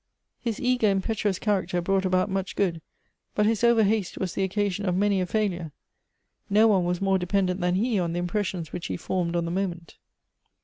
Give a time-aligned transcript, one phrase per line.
[0.39, 2.81] His eager impetuous character brought about much good;
[3.35, 5.71] but his over haste was the occasion of many a failure.
[6.49, 9.51] No one was more dependent than he on the impressions which he formed on the
[9.51, 9.97] moment.